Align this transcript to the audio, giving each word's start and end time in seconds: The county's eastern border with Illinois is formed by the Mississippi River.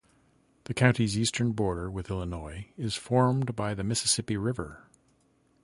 The 0.63 0.73
county's 0.73 1.15
eastern 1.15 1.51
border 1.51 1.87
with 1.87 2.09
Illinois 2.09 2.69
is 2.75 2.95
formed 2.95 3.55
by 3.55 3.75
the 3.75 3.83
Mississippi 3.83 4.35
River. 4.35 4.87